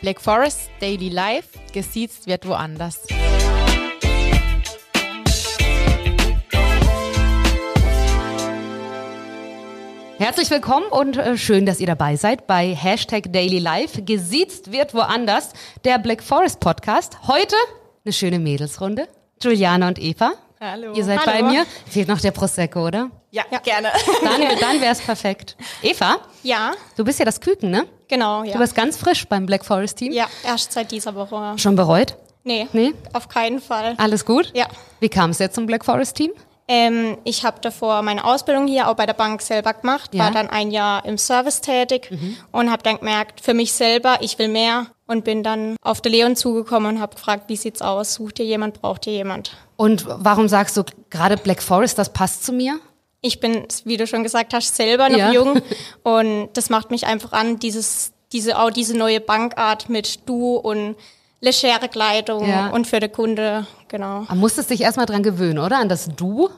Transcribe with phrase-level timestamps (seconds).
[0.00, 3.00] Black Forest Daily Life, gesiezt wird woanders.
[10.18, 14.02] Herzlich willkommen und äh, schön, dass ihr dabei seid bei Hashtag Daily Life.
[14.02, 15.52] Gesiezt wird woanders,
[15.84, 17.18] der Black Forest Podcast.
[17.28, 17.54] Heute
[18.04, 19.06] eine schöne Mädelsrunde.
[19.40, 20.32] Juliana und Eva.
[20.60, 20.92] Hallo.
[20.94, 21.42] Ihr seid Hallo.
[21.46, 21.66] bei mir.
[21.88, 23.10] Fehlt noch der Prosecco, oder?
[23.30, 23.90] Ja, gerne.
[24.24, 25.56] Dann, dann wäre es perfekt.
[25.82, 27.86] Eva, Ja, du bist ja das Küken, ne?
[28.08, 28.52] Genau, ja.
[28.54, 30.12] Du bist ganz frisch beim Black Forest Team.
[30.12, 31.54] ja, erst seit dieser Woche.
[31.58, 32.16] Schon bereut?
[32.44, 32.94] Nee, Nee?
[33.12, 33.94] auf keinen Fall.
[33.98, 34.50] Alles gut?
[34.54, 34.66] Ja.
[35.00, 36.30] Wie kam es jetzt zum Black Forest Team?
[36.70, 40.24] Ähm, ich habe davor meine Ausbildung hier auch bei der Bank selber gemacht, Ja.
[40.24, 42.10] war dann ein Jahr im Service tätig
[42.52, 46.12] und habe dann gemerkt, für mich selber, ich will mehr und bin dann auf den
[46.12, 48.12] Leon zugekommen und habe gefragt, wie sieht's aus?
[48.14, 49.56] Sucht ihr jemand, braucht ihr jemand?
[49.76, 52.78] Und warum sagst du gerade Black Forest, das passt zu mir?
[53.20, 55.32] Ich bin, wie du schon gesagt hast, selber noch Ja.
[55.32, 55.60] jung
[56.04, 60.96] und das macht mich einfach an, dieses, diese, auch diese neue Bankart mit Du und
[61.40, 62.68] legere Kleidung Ja.
[62.70, 64.24] und für den Kunde, genau.
[64.28, 65.78] Man musstest dich erstmal dran gewöhnen, oder?
[65.78, 66.48] An das Du?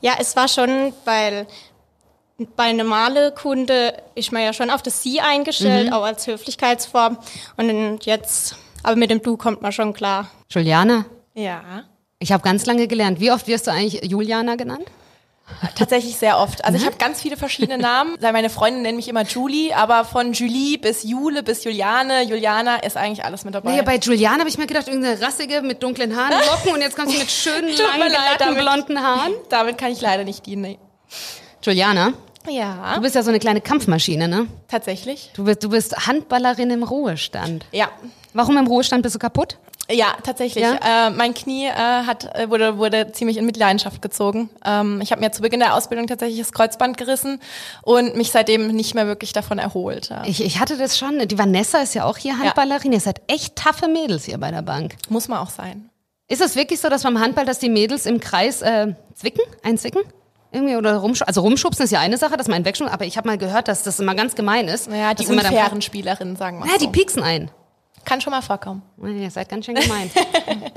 [0.00, 1.46] Ja, es war schon, weil
[2.56, 5.92] bei normale Kunde ist man ja schon auf das Sie eingestellt, Mhm.
[5.92, 7.18] auch als Höflichkeitsform.
[7.56, 10.28] Und jetzt, aber mit dem Du kommt man schon klar.
[10.50, 11.04] Juliane,
[11.34, 11.84] Ja,
[12.18, 13.20] ich habe ganz lange gelernt.
[13.20, 14.84] Wie oft wirst du eigentlich Juliana genannt?
[15.74, 16.64] Tatsächlich sehr oft.
[16.64, 18.16] Also ich habe ganz viele verschiedene Namen.
[18.20, 22.96] Meine Freunde nennen mich immer Julie, aber von Julie bis Jule bis Juliane, Juliana ist
[22.96, 23.72] eigentlich alles mit dabei.
[23.76, 26.96] Nee, bei Juliana habe ich mir gedacht, irgendeine rassige mit dunklen Haaren, Locken und jetzt
[26.96, 29.32] kommst du mit schönen, langen, leid, damit- blonden Haaren.
[29.48, 30.62] Damit kann ich leider nicht dienen.
[30.62, 30.78] Nee.
[31.62, 32.12] Juliana,
[32.48, 34.46] Ja, du bist ja so eine kleine Kampfmaschine, ne?
[34.68, 35.30] tatsächlich.
[35.34, 37.66] Du bist, du bist Handballerin im Ruhestand.
[37.72, 37.88] Ja.
[38.32, 39.58] Warum im Ruhestand bist du kaputt?
[39.90, 40.64] Ja, tatsächlich.
[40.64, 41.08] Ja?
[41.08, 44.50] Äh, mein Knie äh, hat, äh, wurde, wurde ziemlich in Mitleidenschaft gezogen.
[44.64, 47.40] Ähm, ich habe mir zu Beginn der Ausbildung tatsächlich das Kreuzband gerissen
[47.82, 50.08] und mich seitdem nicht mehr wirklich davon erholt.
[50.10, 50.22] Ja.
[50.26, 51.18] Ich, ich hatte das schon.
[51.26, 52.92] Die Vanessa ist ja auch hier Handballerin.
[52.92, 54.96] Ihr seid echt taffe Mädels hier bei der Bank.
[55.08, 55.90] Muss man auch sein.
[56.28, 60.02] Ist es wirklich so, dass beim Handball, dass die Mädels im Kreis äh, zwicken, einzwicken?
[60.52, 61.26] Irgendwie oder rumschubsen.
[61.28, 63.68] Also rumschubsen ist ja eine Sache, dass man einen wegschubst, aber ich habe mal gehört,
[63.68, 64.88] dass das immer ganz gemein ist.
[64.88, 66.90] Naja, die unfairen Spielerinnen, sagen wir Ja, die so.
[66.90, 67.50] pieksen ein.
[68.04, 68.82] Kann schon mal vorkommen.
[69.02, 70.10] Ihr seid ganz schön gemein.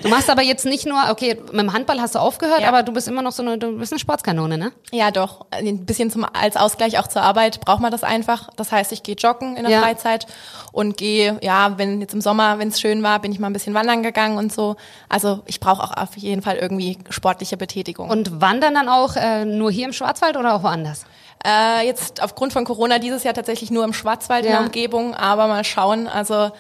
[0.02, 2.68] du machst aber jetzt nicht nur, okay, mit dem Handball hast du aufgehört, Ja.
[2.68, 4.72] aber du bist immer noch so eine, du bist eine Sportskanone, ne?
[4.92, 5.46] Ja, doch.
[5.52, 8.50] Ein bisschen zum, als Ausgleich auch zur Arbeit braucht man das einfach.
[8.58, 9.82] Das heißt, ich gehe joggen in der Ja.
[9.82, 10.28] Freizeit
[10.74, 13.54] und gehe, ja, wenn jetzt im Sommer, wenn es schön war, bin ich mal ein
[13.54, 14.76] bisschen wandern gegangen und so.
[15.08, 18.10] Also ich brauche auch auf jeden Fall irgendwie sportliche Betätigung.
[18.10, 21.06] Und wandern dann auch äh, nur hier im Schwarzwald oder auch woanders?
[21.46, 24.58] Äh, jetzt aufgrund von Corona dieses Jahr tatsächlich nur im Schwarzwald in Ja.
[24.58, 26.08] der Umgebung, aber mal schauen.
[26.08, 26.52] Also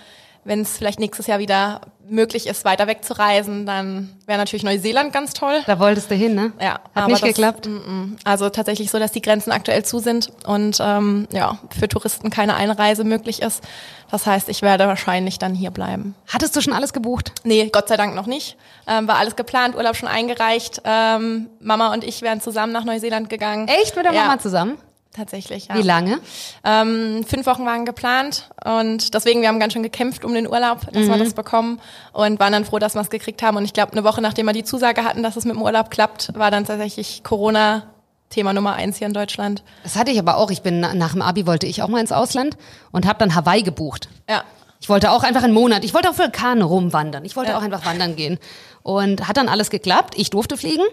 [0.45, 5.33] wenn es vielleicht nächstes Jahr wieder möglich ist, weiter wegzureisen, dann wäre natürlich Neuseeland ganz
[5.33, 5.61] toll.
[5.65, 6.51] Da wolltest du hin, ne?
[6.59, 7.65] Ja, Hat nicht das- geklappt.
[7.65, 8.15] mm, mm.
[8.25, 12.55] Also tatsächlich so, dass die Grenzen aktuell zu sind und ähm, ja, für Touristen keine
[12.55, 13.63] Einreise möglich ist.
[14.11, 16.13] Das heißt, ich werde wahrscheinlich dann hier bleiben.
[16.27, 17.31] Hattest du schon alles gebucht?
[17.45, 18.57] Nee, Gott sei Dank noch nicht.
[18.85, 20.81] Ähm, war alles geplant, Urlaub schon eingereicht.
[20.83, 23.69] Ähm, Mama und ich wären zusammen nach Neuseeland gegangen.
[23.69, 24.23] Echt mit der Ja.
[24.25, 24.77] Mama zusammen?
[25.15, 25.75] Tatsächlich, ja.
[25.75, 26.19] Wie lange?
[26.63, 30.81] Ähm, fünf Wochen waren geplant und deswegen, wir haben ganz schön gekämpft um den Urlaub,
[30.91, 31.09] dass Mhm.
[31.09, 31.79] wir das bekommen
[32.13, 33.57] und waren dann froh, dass wir es gekriegt haben.
[33.57, 35.91] Und ich glaube, eine Woche nachdem wir die Zusage hatten, dass es mit dem Urlaub
[35.91, 37.83] klappt, war dann tatsächlich Corona
[38.31, 39.61] Thema Nummer eins hier in Deutschland.
[39.83, 40.49] Das hatte ich aber auch.
[40.49, 42.57] Ich bin na- nach dem Abi wollte ich auch mal ins Ausland
[42.91, 44.09] und habe dann Hawaii gebucht.
[44.27, 44.43] Ja.
[44.81, 45.83] Ich wollte auch einfach einen Monat.
[45.85, 47.23] Ich wollte auch Vulkane rumwandern.
[47.23, 47.57] Ich wollte Ja.
[47.59, 48.39] auch einfach wandern gehen.
[48.81, 50.15] Und hat dann alles geklappt.
[50.17, 50.83] Ich durfte fliegen.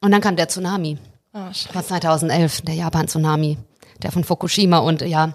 [0.00, 0.96] Und dann kam der Tsunami.
[1.36, 1.74] Oh.
[1.74, 3.58] War 2011, der Japan-Tsunami.
[4.02, 4.78] Der von Fukushima.
[4.78, 5.34] Und ja,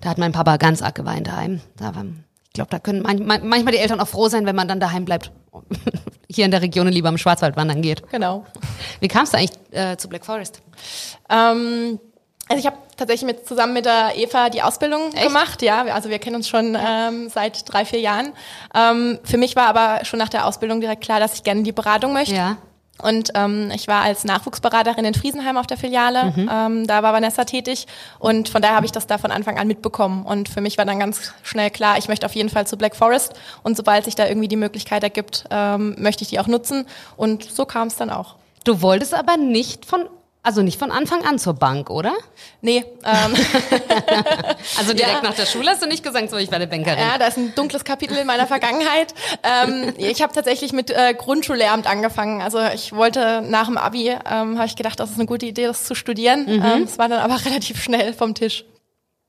[0.00, 1.60] da hat mein Papa ganz arg geweint daheim.
[1.76, 2.04] Da war,
[2.46, 4.80] ich glaube, da können man, man, manchmal die Eltern auch froh sein, wenn man dann
[4.80, 5.30] daheim bleibt.
[6.28, 8.08] Hier in der Region und lieber im Schwarzwald wandern geht.
[8.10, 8.44] Genau.
[8.98, 10.60] Wie kamst du eigentlich äh, zu Black Forest?
[11.30, 12.00] Ähm,
[12.48, 15.62] also ich habe tatsächlich mit, zusammen mit der Eva die Ausbildung gemacht.
[15.62, 18.32] Ja, also wir kennen uns schon ähm, seit drei, vier Jahren.
[18.74, 21.72] Ähm, für mich war aber schon nach der Ausbildung direkt klar, dass ich gerne die
[21.72, 22.34] Beratung möchte.
[22.34, 22.56] Ja.
[23.02, 26.32] Und ähm, ich war als Nachwuchsberaterin in Friesenheim auf der Filiale.
[26.50, 27.86] Ähm, da war Vanessa tätig
[28.18, 30.24] und von daher habe ich das da von Anfang an mitbekommen.
[30.24, 32.96] Und für mich war dann ganz schnell klar, ich möchte auf jeden Fall zu Black
[32.96, 33.34] Forest.
[33.62, 36.86] Und sobald sich da irgendwie die Möglichkeit ergibt, ähm, möchte ich die auch nutzen.
[37.16, 38.36] Und so kam es dann auch.
[38.64, 40.08] Du wolltest aber nicht von,
[40.46, 42.14] also nicht von Anfang an zur Bank, oder?
[42.60, 43.34] Nee, ähm,
[44.78, 45.22] Also direkt Ja.
[45.22, 46.98] nach der Schule hast du nicht gesagt, so ich werde Bankerin.
[46.98, 49.14] Ja, da ist ein dunkles Kapitel in meiner Vergangenheit.
[49.42, 52.42] ähm, ich habe tatsächlich mit äh, Grundschullehramt angefangen.
[52.42, 55.66] Also ich wollte nach dem Abi, ähm, habe ich gedacht, das ist eine gute Idee,
[55.66, 56.46] das zu studieren.
[56.48, 58.64] Ähm, Es war dann aber relativ schnell vom Tisch.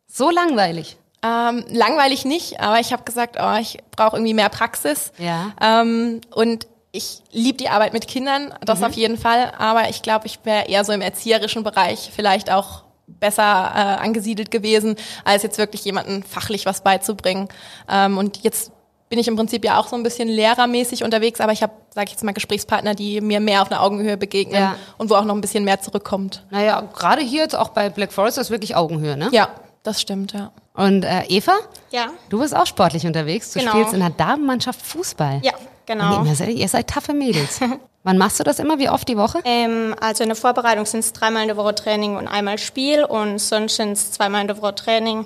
[0.07, 0.97] So langweilig.
[1.23, 5.11] Ähm, langweilig nicht, aber ich habe gesagt, oh, ich brauche irgendwie mehr Praxis.
[5.17, 5.51] Ja.
[5.59, 9.51] Ähm, und ich liebe die Arbeit mit Kindern, das auf jeden Fall.
[9.57, 14.51] Aber ich glaube, ich wäre eher so im erzieherischen Bereich vielleicht auch besser äh, angesiedelt
[14.51, 17.47] gewesen, als jetzt wirklich jemanden fachlich was beizubringen.
[17.89, 18.71] Ähm, und jetzt
[19.09, 22.05] bin ich im Prinzip ja auch so ein bisschen lehrermäßig unterwegs, aber ich habe, sage
[22.07, 24.75] ich jetzt mal, Gesprächspartner, die mir mehr auf einer Augenhöhe begegnen Ja.
[24.97, 26.43] und wo auch noch ein bisschen mehr zurückkommt.
[26.49, 29.29] Naja, gerade hier jetzt auch bei Black Forest ist wirklich Augenhöhe, ne?
[29.31, 29.47] Ja,
[29.83, 30.51] das stimmt, ja.
[30.73, 31.53] Und äh, Eva,
[31.91, 33.53] Ja, du bist auch sportlich unterwegs.
[33.53, 33.71] Du Genau.
[33.71, 35.39] spielst in der Damenmannschaft Fußball.
[35.41, 35.53] ja,
[35.87, 36.21] genau.
[36.21, 37.59] Nee, ihr seid, ihr seid taffe Mädels.
[38.03, 38.77] Wann machst du das immer?
[38.77, 39.39] Wie oft die Woche?
[39.43, 43.03] Ähm, also in der Vorbereitung sind es dreimal in der Woche Training und einmal Spiel
[43.03, 45.25] und sonst sind es zweimal in der Woche Training,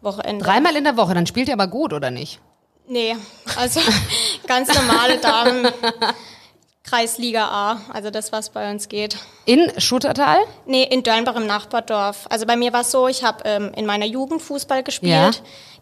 [0.00, 0.44] Wochenende.
[0.44, 2.40] Dreimal in der Woche, dann spielt ihr aber gut, oder nicht?
[2.86, 3.16] Nee,
[3.56, 3.80] also
[4.46, 5.66] ganz normale Damen.
[6.94, 9.16] Kreisliga A, also das, was bei uns geht.
[9.46, 10.38] In Schuttertal?
[10.64, 12.26] Nee, in Dörnbach im Nachbardorf.
[12.30, 15.12] Also bei mir war es so, ich habe ähm, in meiner Jugend Fußball gespielt.
[15.12, 15.30] Ja.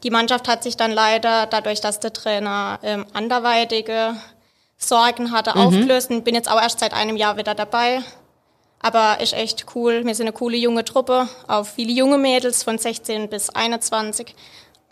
[0.05, 4.17] Die Mannschaft hat sich dann leider, dadurch, dass der Trainer ähm, anderweitige
[4.79, 8.01] Sorgen hatte, aufgelöst und bin jetzt auch erst seit einem Jahr wieder dabei.
[8.81, 10.07] Aber ist echt cool.
[10.07, 14.35] Wir sind eine coole junge Truppe, auf viele junge Mädels von 16 bis 21.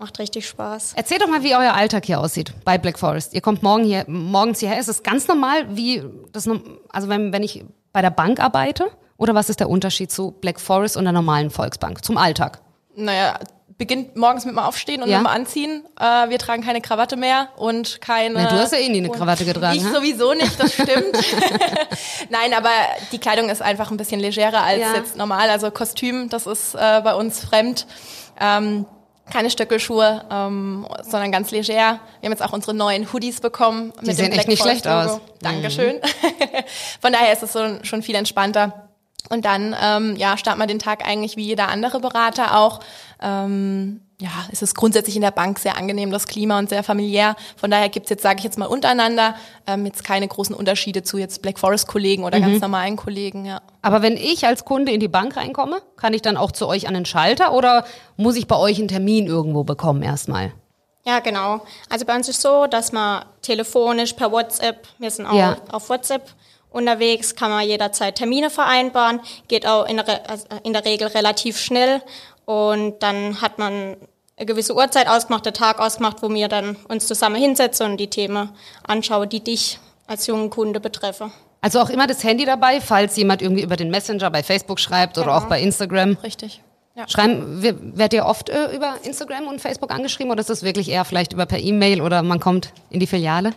[0.00, 0.94] Macht richtig Spaß.
[0.97, 3.35] Erzähl doch mal, wie euer Alltag hier aussieht bei Black Forest.
[3.35, 4.81] Ihr kommt morgen hier, morgens hierher.
[4.81, 6.02] Ist es ganz normal, wie
[6.32, 6.49] das,
[6.88, 8.87] also wenn, wenn ich bei der Bank arbeite?
[9.19, 12.02] Oder was ist der Unterschied zu Black Forest und der normalen Volksbank?
[12.02, 12.61] Zum Alltag?
[12.97, 13.38] Naja,
[13.76, 15.19] beginnt morgens mit dem Aufstehen und Ja.
[15.19, 15.85] mit dem Anziehen.
[16.00, 18.32] Äh, wir tragen keine Krawatte mehr und keine.
[18.43, 19.93] Na, du hast ja eh nie eine Krawatte getragen, Ich hä?
[19.93, 21.14] sowieso nicht, das stimmt.
[22.31, 22.70] Nein, aber
[23.12, 24.94] die Kleidung ist einfach ein bisschen legerer als Ja.
[24.94, 25.50] jetzt normal.
[25.50, 27.87] Also Kostüm, das ist äh, bei uns fremd.
[28.41, 28.87] Ähm,
[29.31, 31.69] keine Stöckelschuhe, ähm, sondern ganz leger.
[31.69, 33.93] Wir haben jetzt auch unsere neuen Hoodies bekommen.
[34.03, 35.17] Die sehen echt nicht schlecht aus.
[35.17, 35.21] Mhm.
[35.41, 36.00] Dankeschön.
[37.00, 38.88] Von daher ist es so, schon viel entspannter.
[39.29, 42.81] Und dann, ähm, ja, startet man den Tag eigentlich wie jeder andere Berater auch.
[43.23, 47.34] Ähm, ja, es ist grundsätzlich in der Bank sehr angenehm, das Klima und sehr familiär.
[47.56, 49.34] Von daher gibt's jetzt, sage ich jetzt mal, untereinander
[49.67, 52.43] ähm, jetzt keine großen Unterschiede zu jetzt Black Forest-Kollegen oder Mhm.
[52.43, 53.62] ganz normalen Kollegen, ja.
[53.82, 56.87] Aber wenn ich als Kunde in die Bank reinkomme, kann ich dann auch zu euch
[56.87, 57.84] an den Schalter oder
[58.17, 60.52] muss ich bei euch einen Termin irgendwo bekommen erstmal?
[61.06, 61.62] Ja, genau.
[61.88, 65.56] Also bei uns ist so, dass man telefonisch per WhatsApp, wir sind auch Ja.
[65.72, 66.31] auf WhatsApp
[66.69, 71.08] unterwegs, kann man jederzeit Termine vereinbaren, geht auch in der, Re- also in der Regel
[71.08, 72.02] relativ schnell
[72.44, 73.96] und dann hat man
[74.40, 78.08] eine gewisse Uhrzeit ausgemacht, der Tag ausgemacht, wo wir dann uns zusammen hinsetzen und die
[78.08, 78.48] Themen
[78.87, 81.31] anschauen, die dich als jungen Kunde betreffen.
[81.60, 85.19] Also auch immer das Handy dabei, falls jemand irgendwie über den Messenger bei Facebook schreibt
[85.19, 86.16] oder auch bei Instagram.
[86.22, 86.62] Richtig.
[86.96, 87.06] Ja.
[87.06, 91.04] Schreiben, werdet ihr oft äh, über Instagram und Facebook angeschrieben oder ist das wirklich eher
[91.04, 93.52] vielleicht über per E-Mail oder man kommt in die Filiale?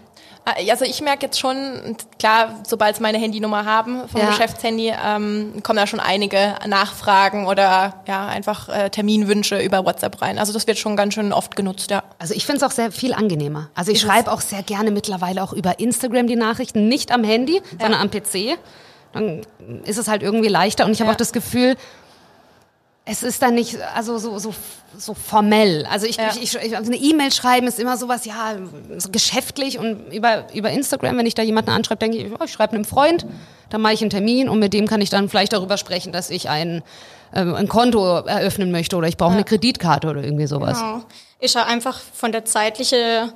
[0.46, 4.28] Äh, Also ich merke jetzt schon, klar, sobald sie meine Handynummer haben vom Ja.
[4.28, 10.38] Geschäftshandy, ähm, kommen da schon einige Nachfragen oder ja einfach äh, Terminwünsche über WhatsApp rein.
[10.40, 12.04] Also das wird schon ganz schön oft genutzt, ja.
[12.20, 13.70] Also ich finde es auch sehr viel angenehmer.
[13.76, 17.62] Also ich schreibe auch sehr gerne mittlerweile auch über Instagram die Nachrichten, nicht am Handy,
[17.80, 18.58] sondern am PC.
[19.14, 19.42] Dann
[19.86, 21.14] ist es halt irgendwie leichter und ich habe Ja.
[21.14, 21.76] auch das Gefühl,
[23.06, 24.54] es ist dann nicht also so so
[24.98, 25.86] so formell.
[25.90, 26.30] Also ich, Ja.
[26.40, 28.56] ich, ich, also eine E-Mail schreiben ist immer sowas ja
[28.98, 32.52] so geschäftlich und über über Instagram, wenn ich da jemanden anschreibe, denke ich, oh, ich
[32.52, 33.26] schreibe einem Freund,
[33.70, 36.30] dann mache ich einen Termin und mit dem kann ich dann vielleicht darüber sprechen, dass
[36.30, 36.82] ich ein
[37.34, 40.80] ähm, ein Konto eröffnen möchte oder ich brauche eine Kreditkarte oder irgendwie sowas.
[40.80, 41.04] Genau.
[41.40, 43.34] Ist ja einfach von der zeitliche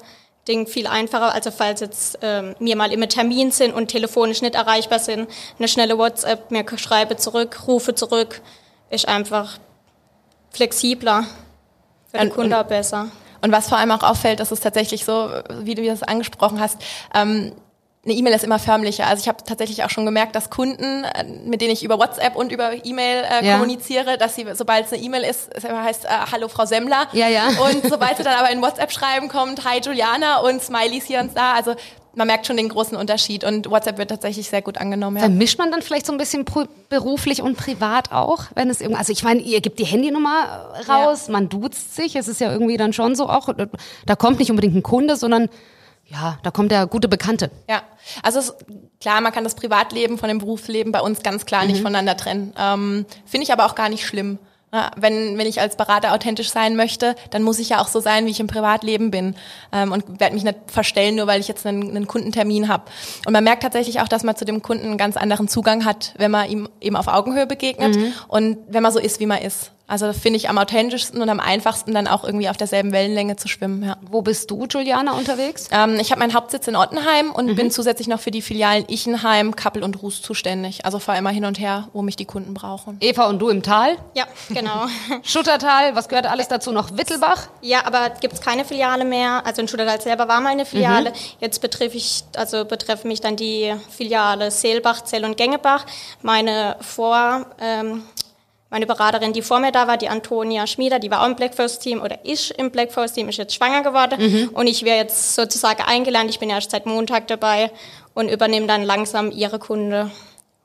[0.47, 1.33] Ding viel einfacher.
[1.33, 5.27] Also falls jetzt ähm, wir mal im Termin sind und telefonisch nicht erreichbar sind,
[5.57, 8.41] eine schnelle WhatsApp, mir schreibe zurück, rufe zurück,
[8.89, 9.57] ist einfach
[10.51, 11.25] flexibler.
[12.11, 13.07] Für den Und- Kunde auch besser.
[13.41, 15.29] Und was vor allem auch auffällt, das ist tatsächlich so,
[15.59, 16.77] wie du das angesprochen hast,
[17.13, 17.51] ähm,
[18.03, 19.05] eine E-Mail ist immer förmlicher.
[19.05, 22.35] Also ich habe tatsächlich auch schon gemerkt, dass Kunden, äh, mit denen ich über WhatsApp
[22.37, 23.53] und über E-Mail äh, Ja.
[23.55, 27.07] kommuniziere, dass sie, sobald es eine E-Mail ist, es heißt, äh, hallo Frau Semmler.
[27.11, 27.47] Ja, ja.
[27.47, 31.35] Und sobald sie dann aber in WhatsApp schreiben kommt, hi Juliana und Smileys hier und
[31.35, 31.53] da.
[31.53, 31.75] Also
[32.17, 35.17] man merkt schon den großen Unterschied und WhatsApp wird tatsächlich sehr gut angenommen.
[35.17, 35.23] Ja.
[35.23, 36.45] Vermischt man dann vielleicht so ein bisschen
[36.89, 41.29] beruflich und privat auch, wenn es irgendwie, also ich meine, ihr gebt die Handynummer raus,
[41.29, 43.49] man duzt sich, es ist ja irgendwie dann schon so auch,
[44.05, 45.49] da kommt nicht unbedingt ein Kunde, sondern
[46.09, 47.51] ja, da kommt der gute Bekannte.
[47.69, 47.81] Ja,
[48.23, 48.55] also es,
[49.01, 51.67] klar, man kann das Privatleben von dem Berufsleben bei uns ganz klar Mhm.
[51.71, 52.53] nicht voneinander trennen.
[52.57, 54.39] Ähm, Finde ich aber auch gar nicht schlimm.
[54.77, 57.99] Ja, wenn, wenn ich als Berater authentisch sein möchte, dann muss ich ja auch so
[57.99, 59.35] sein, wie ich im Privatleben bin
[59.71, 62.83] ähm, und werde mich nicht verstellen, nur weil ich jetzt einen, einen Kundentermin habe.
[63.25, 66.13] Und man merkt tatsächlich auch, dass man zu dem Kunden einen ganz anderen Zugang hat,
[66.17, 68.13] wenn man ihm eben auf Augenhöhe begegnet Mhm.
[68.27, 69.71] und wenn man so ist, wie man ist.
[69.89, 73.47] Also finde ich am authentischsten und am einfachsten dann auch irgendwie auf derselben Wellenlänge zu
[73.47, 73.83] schwimmen.
[73.83, 73.95] Ja.
[74.01, 75.69] Wo bist du, Juliana, unterwegs?
[75.71, 77.31] Ähm, ich habe meinen Hauptsitz in Ottenheim Mhm.
[77.35, 80.83] und bin zusätzlich noch für die Filialen Ichenheim, Kappel und Ruß zuständig.
[80.85, 82.97] Also fahre immer hin und her, wo mich die Kunden brauchen.
[82.99, 84.87] Eva und du im Tal, Ja, genau.
[85.23, 86.97] Schuttertal, was gehört alles dazu noch?
[86.97, 87.47] Wittelbach?
[87.61, 89.45] Ja, aber gibt es keine Filiale mehr.
[89.45, 91.13] Also in Schuttertal selber war mal eine Filiale.
[91.39, 95.85] Jetzt betreffe ich, also betreffen mich dann die Filiale Seelbach, Zell und Gengebach.
[96.21, 98.03] Meine Vor, ähm,
[98.69, 101.55] meine Beraterin, die vor mir da war, die Antonia Schmieder, die war auch im Black
[101.55, 104.49] Forest Team oder ist im Black Forest Team, ist jetzt schwanger geworden Mhm.
[104.53, 106.29] und ich wäre jetzt sozusagen eingelernt.
[106.29, 107.71] Ich bin ja erst seit Montag dabei
[108.13, 110.11] und übernehme dann langsam ihre Kunde.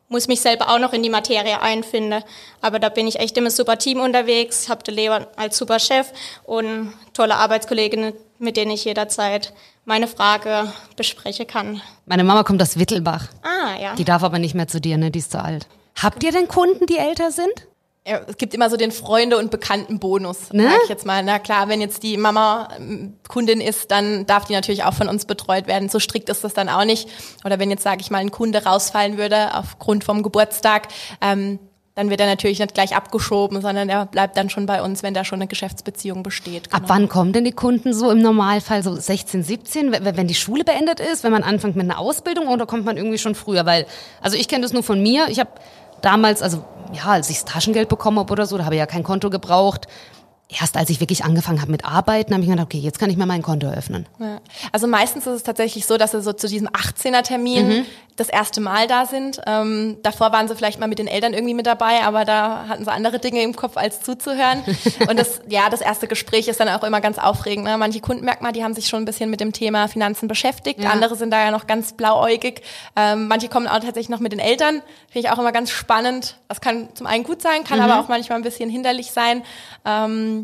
[0.09, 2.23] Muss mich selber auch noch in die Materie einfinden,
[2.61, 6.09] aber da bin ich echt im super Team unterwegs, habe den Leo als super Chef
[6.45, 9.55] und tolle Arbeitskolleginnen, mit denen ich jederzeit
[9.87, 11.81] meine Frage besprechen kann.
[12.05, 13.29] Meine Mama kommt aus Wittelbach.
[13.43, 13.95] Ah, ja.
[13.95, 15.11] Die darf aber nicht mehr zu dir, ne?
[15.11, 15.67] Die ist zu alt.
[16.01, 17.53] Habt ihr denn Kunden, die älter sind?
[18.07, 20.65] Ja, es gibt immer so den Freunde- und Bekannten-Bonus, Ne?
[20.65, 21.23] sag ich jetzt mal.
[21.23, 25.09] Na klar, wenn jetzt die Mama ähm, Kundin ist, dann darf die natürlich auch von
[25.09, 25.89] uns betreut werden.
[25.89, 27.09] So strikt ist das dann auch nicht.
[27.45, 30.89] Oder wenn jetzt, sage ich mal, ein Kunde rausfallen würde aufgrund vom Geburtstag,
[31.21, 31.61] ähm,
[31.95, 35.13] dann wird er natürlich nicht gleich abgeschoben, sondern er bleibt dann schon bei uns, wenn
[35.15, 36.73] da schon eine Geschäftsbeziehung besteht.
[36.73, 36.89] Ab Genau.
[36.89, 38.83] wann kommen denn die Kunden so im Normalfall?
[38.83, 42.49] So 16, 17, wenn wenn die Schule beendet ist, wenn man anfängt mit einer Ausbildung
[42.49, 43.65] oder kommt man irgendwie schon früher?
[43.67, 43.87] Weil,
[44.23, 45.29] also ich kenne das nur von mir.
[45.29, 45.51] Ich habe
[46.03, 48.87] damals, also ja, als ich das Taschengeld bekommen habe oder so, da habe ich ja
[48.87, 49.89] kein Konto gebraucht.
[50.61, 53.11] Erst als ich wirklich angefangen habe mit Arbeiten, habe ich mir gedacht, okay, jetzt kann
[53.11, 54.07] ich mir mein Konto öffnen.
[54.19, 54.41] Ja.
[54.73, 58.87] Also meistens ist es tatsächlich so, dass sie so zu diesem 18er-Termin das erste Mal
[58.87, 59.41] da sind.
[59.47, 62.85] Ähm, davor waren sie vielleicht mal mit den Eltern irgendwie mit dabei, aber da hatten
[62.85, 64.63] sie andere Dinge im Kopf, als zuzuhören.
[65.09, 67.65] Und das, ja, das erste Gespräch ist dann auch immer ganz aufregend.
[67.65, 67.77] Ne?
[67.79, 70.83] Manche Kunden merkt man, die haben sich schon ein bisschen mit dem Thema Finanzen beschäftigt.
[70.83, 70.91] Ja.
[70.91, 72.63] Andere sind da ja noch ganz blauäugig.
[72.97, 74.83] Ähm, manche kommen auch tatsächlich noch mit den Eltern.
[75.11, 76.37] Finde ich auch immer ganz spannend.
[76.49, 79.43] Das kann zum einen gut sein, kann aber auch manchmal ein bisschen hinderlich sein.
[79.85, 80.42] Ähm,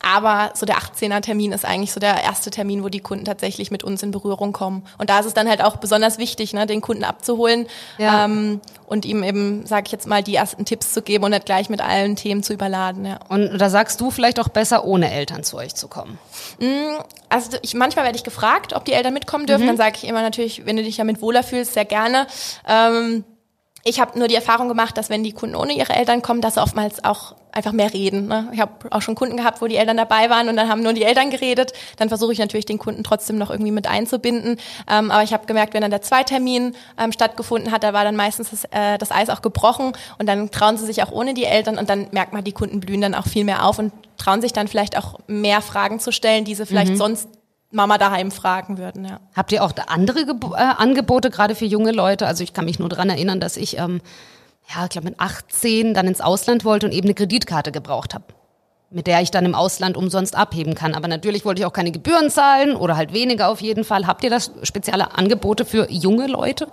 [0.00, 3.70] aber so der 18er Termin ist eigentlich so der erste Termin, wo die Kunden tatsächlich
[3.70, 4.84] mit uns in Berührung kommen.
[4.98, 7.66] Und da ist es dann halt auch besonders wichtig, ne, den Kunden abzuholen
[7.98, 8.24] Ja.
[8.24, 11.44] ähm, und ihm eben, sage ich jetzt mal, die ersten Tipps zu geben und nicht
[11.46, 13.04] gleich mit allen Themen zu überladen.
[13.04, 13.18] Ja.
[13.28, 16.18] Und da sagst du vielleicht auch besser, ohne Eltern zu euch zu kommen.
[17.28, 19.66] Also ich, manchmal werde ich gefragt, ob die Eltern mitkommen dürfen.
[19.66, 22.26] Dann sage ich immer natürlich, wenn du dich damit wohler fühlst, sehr gerne.
[22.66, 23.24] Ähm,
[23.84, 26.54] ich habe nur die Erfahrung gemacht, dass wenn die Kunden ohne ihre Eltern kommen, dass
[26.54, 28.28] sie oftmals auch einfach mehr reden.
[28.28, 28.48] Ne?
[28.52, 30.92] Ich habe auch schon Kunden gehabt, wo die Eltern dabei waren und dann haben nur
[30.92, 31.72] die Eltern geredet.
[31.96, 34.58] Dann versuche ich natürlich den Kunden trotzdem noch irgendwie mit einzubinden.
[34.88, 38.16] Ähm, aber ich habe gemerkt, wenn dann der Zweitermin ähm, stattgefunden hat, da war dann
[38.16, 41.44] meistens das, äh, das Eis auch gebrochen und dann trauen sie sich auch ohne die
[41.44, 44.40] Eltern und dann merkt man, die Kunden blühen dann auch viel mehr auf und trauen
[44.40, 47.28] sich dann vielleicht auch mehr Fragen zu stellen, die sie vielleicht sonst
[47.70, 49.04] Mama daheim fragen würden.
[49.04, 49.20] Ja.
[49.36, 52.26] Habt ihr auch andere Gebo äh, Angebote, gerade für junge Leute?
[52.26, 54.00] Also ich kann mich nur dran erinnern, dass ich, ähm,
[54.74, 58.24] ja, ich glaube mit 18 dann ins Ausland wollte und eben eine Kreditkarte gebraucht habe,
[58.90, 60.94] mit der ich dann im Ausland umsonst abheben kann.
[60.94, 64.06] Aber natürlich wollte ich auch keine Gebühren zahlen oder halt weniger auf jeden Fall.
[64.06, 66.68] Habt ihr das spezielle Angebote für junge Leute?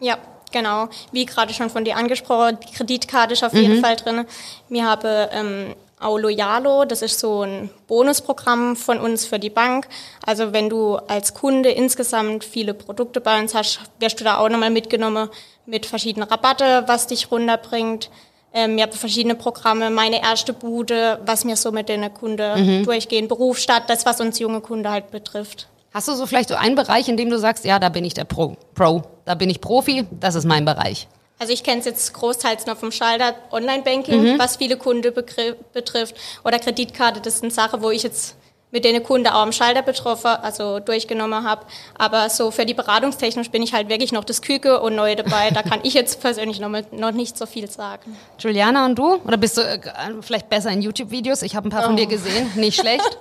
[0.00, 0.16] Ja,
[0.50, 0.88] genau.
[1.12, 4.24] Wie gerade schon von dir angesprochen, die Kreditkarte ist auf jeden Fall drin.
[4.70, 9.88] Wir haben ähm, Auloyalo, das ist so ein Bonusprogramm von uns für die Bank.
[10.24, 14.48] Also wenn du als Kunde insgesamt viele Produkte bei uns hast, wirst du da auch
[14.48, 15.28] nochmal mitgenommen
[15.66, 18.10] mit verschiedenen Rabatte, was dich runterbringt.
[18.52, 23.28] Ähm, wir haben verschiedene Programme, meine erste Bude, was mir so mit den Kunden durchgehen,
[23.28, 25.68] Berufsstadt, das, was uns junge Kunde halt betrifft.
[25.92, 28.14] Hast du so vielleicht so einen Bereich, in dem du sagst, ja, da bin ich
[28.14, 31.08] der Pro, Pro, da bin ich Profi, das ist mein Bereich.
[31.38, 36.16] Also ich kenne es jetzt großteils noch vom Schalter Online-Banking, was viele Kunden betrifft.
[36.44, 38.34] Oder Kreditkarte, das sind Sachen, wo ich jetzt
[38.70, 41.64] mit denen Kunden auch am Schalter betroffen, also durchgenommen habe.
[41.96, 45.50] Aber so für die Beratungstechnisch bin ich halt wirklich noch das Küke und neu dabei.
[45.50, 48.16] Da kann ich jetzt persönlich noch, mit, noch nicht so viel sagen.
[48.38, 49.14] Juliana und du?
[49.24, 49.80] Oder bist du äh,
[50.20, 51.42] vielleicht besser in YouTube-Videos?
[51.42, 53.18] Ich habe ein paar von dir gesehen, nicht schlecht.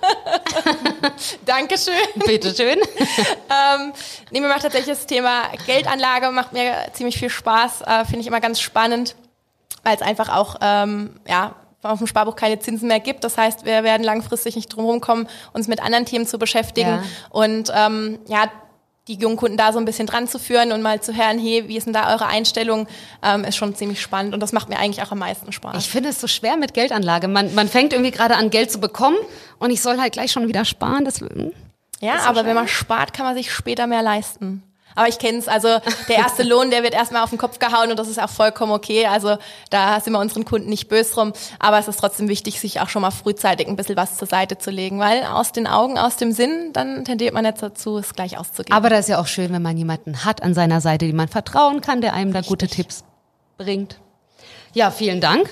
[1.46, 1.94] Dankeschön.
[2.16, 2.78] Bitteschön.
[2.98, 3.94] ähm,
[4.32, 8.28] nee, mir macht tatsächlich das Thema Geldanlage, macht mir ziemlich viel Spaß, äh, finde ich
[8.28, 9.16] immer ganz spannend,
[9.84, 13.24] weil es einfach auch, ähm, ja, auf dem Sparbuch keine Zinsen mehr gibt.
[13.24, 16.90] Das heißt, wir werden langfristig nicht drum rumkommen, uns mit anderen Themen zu beschäftigen.
[16.90, 17.04] Ja.
[17.30, 18.50] Und ähm, ja,
[19.08, 21.68] die jungen Kunden da so ein bisschen dran zu führen und mal zu hören, hey,
[21.68, 22.88] wie ist denn da eure Einstellung,
[23.24, 25.78] ähm, ist schon ziemlich spannend und das macht mir eigentlich auch am meisten Spaß.
[25.78, 27.28] Ich finde es so schwer mit Geldanlage.
[27.28, 29.18] Man, man fängt irgendwie gerade an, Geld zu bekommen
[29.60, 31.06] und ich soll halt gleich schon wieder sparen.
[31.06, 31.54] Das, hm.
[32.02, 34.62] Ja, aber wenn man spart, kann man sich später mehr leisten.
[34.98, 35.68] Aber ich kenne es, also
[36.10, 38.72] der erste Lohn, der wird erstmal auf den Kopf gehauen und das ist auch vollkommen
[38.72, 39.06] okay.
[39.06, 39.38] Also
[39.70, 41.34] da sind wir unseren Kunden nicht böse drum.
[41.60, 44.58] Aber es ist trotzdem wichtig, sich auch schon mal frühzeitig ein bisschen was zur Seite
[44.58, 48.16] zu legen, weil aus den Augen, aus dem Sinn, dann tendiert man nicht dazu, es
[48.16, 48.76] gleich auszugeben.
[48.76, 51.28] Aber das ist ja auch schön, wenn man jemanden hat an seiner Seite, dem man
[51.28, 53.04] vertrauen kann, der einem da gute Tipps
[53.58, 54.00] bringt.
[54.74, 55.48] Ja, vielen Dank,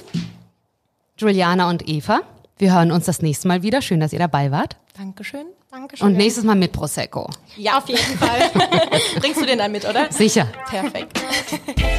[1.19, 2.21] Juliana und Eva.
[2.57, 3.81] Wir hören uns das nächste Mal wieder.
[3.81, 4.77] Schön, dass ihr dabei wart.
[4.97, 5.47] Dankeschön.
[5.71, 6.07] Dankeschön.
[6.07, 7.29] Und nächstes Mal mit Prosecco.
[7.57, 8.49] Ja, Auf jeden Fall.
[9.19, 10.09] bringst du den dann mit, oder?
[10.09, 10.47] Sicher.
[10.69, 11.19] Perfekt.